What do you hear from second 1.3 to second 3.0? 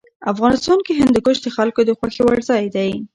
د خلکو د خوښې وړ ځای دی.